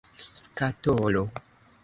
[0.43, 1.23] skatolo